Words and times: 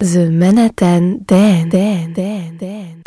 The 0.00 0.30
Manhattan 0.30 1.24
Dan. 1.26 1.68
Dan. 1.70 2.12
Dan. 2.12 2.56
Dan. 2.56 3.02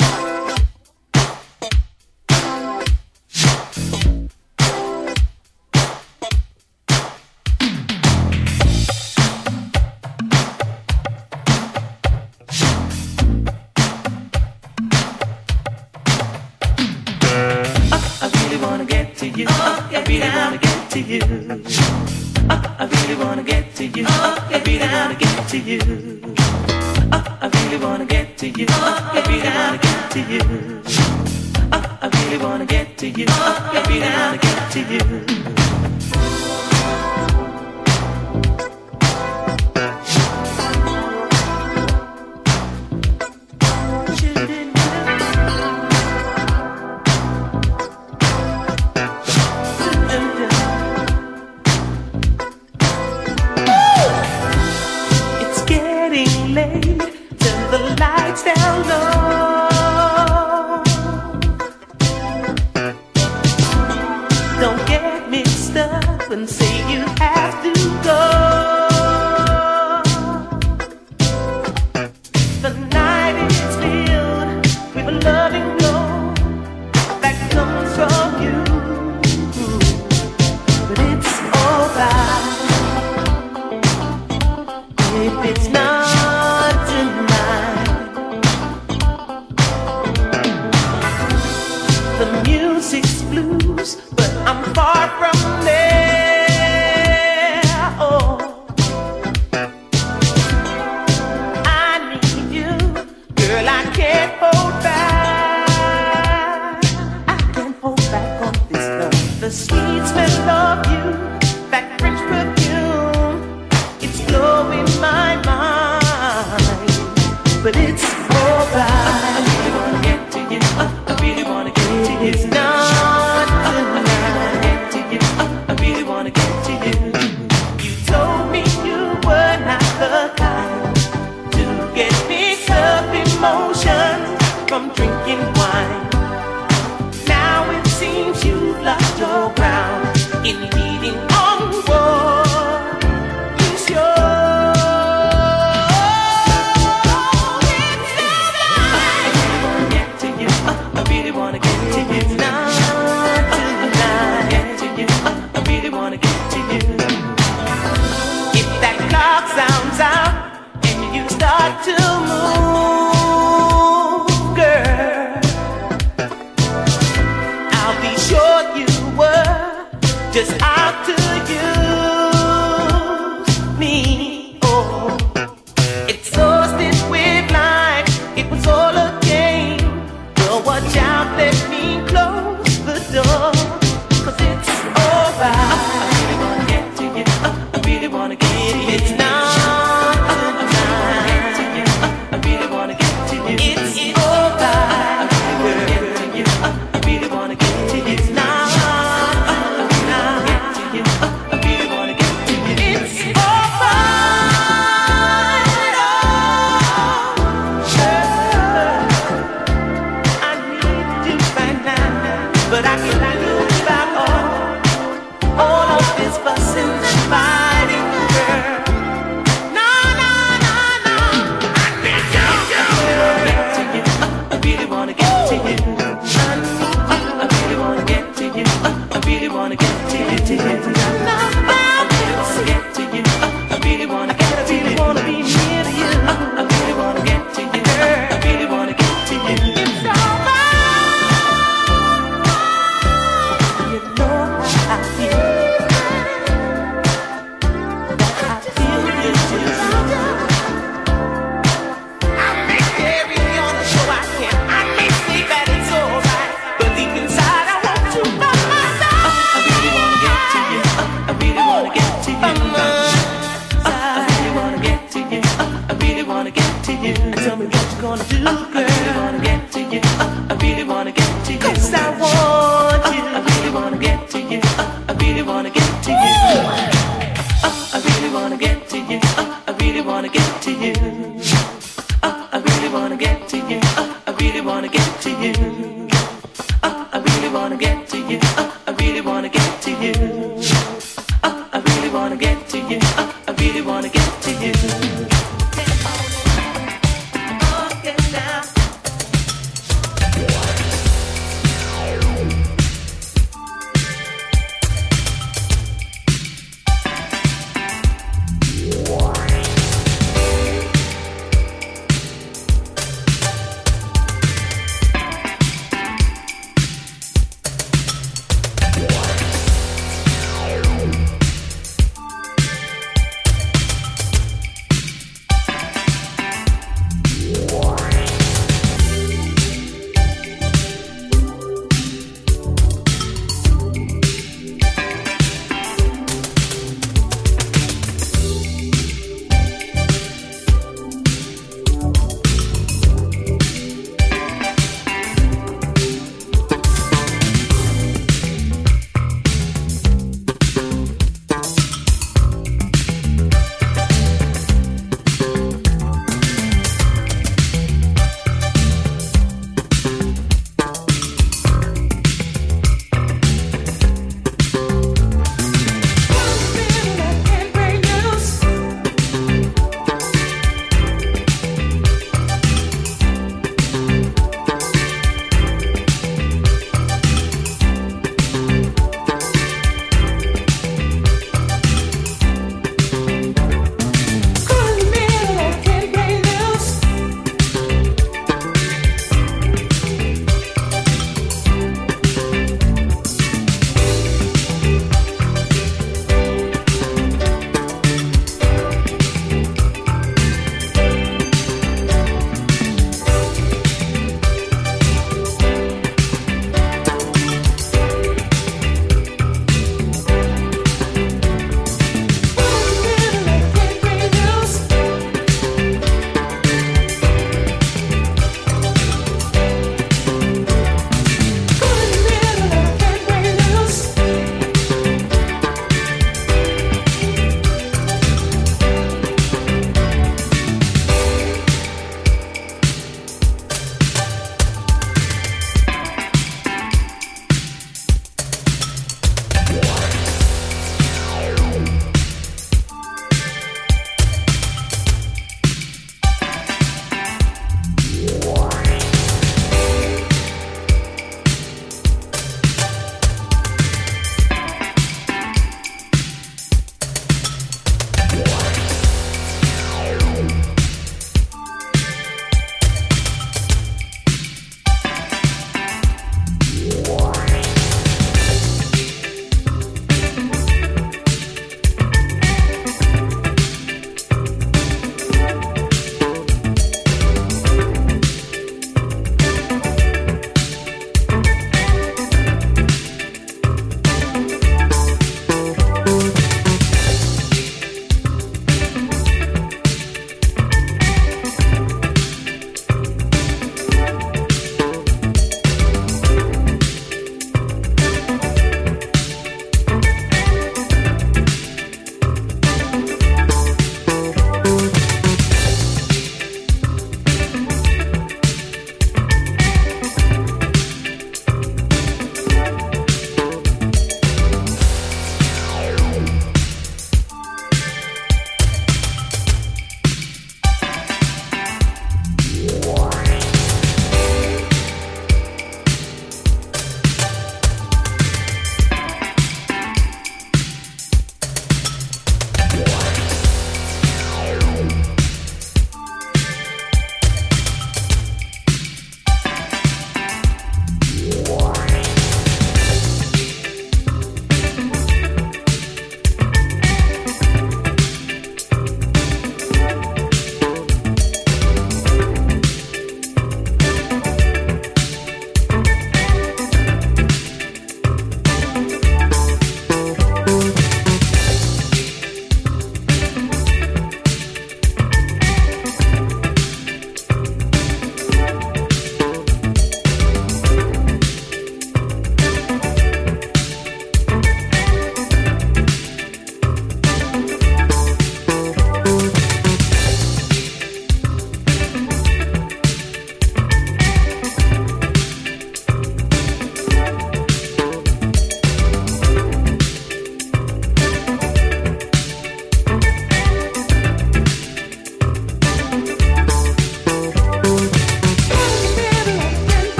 but 212.82 212.90
I 212.90 212.98
can't 212.98 213.42
look 213.46 213.70
back 213.86 214.10
on 214.18 215.60
all 215.60 216.00
of 216.00 216.18
this 216.18 216.38
fussing. 216.40 216.91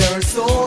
They're 0.00 0.22
so. 0.22 0.59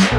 you. 0.00 0.11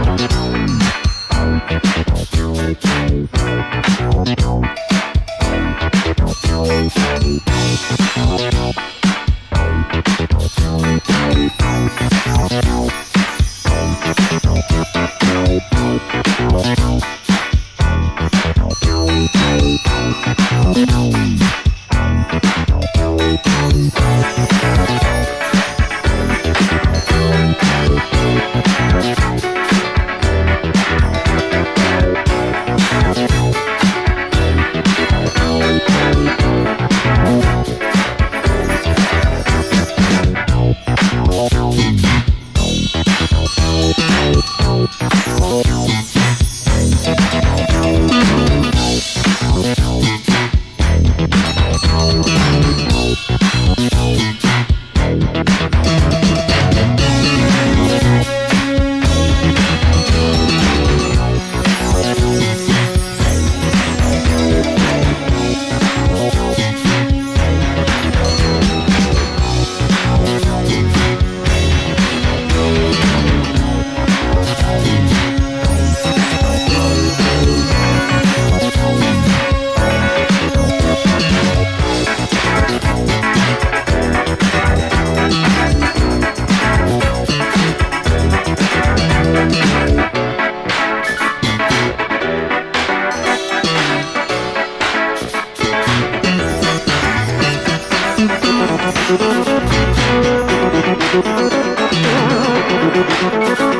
Thank 103.23 103.73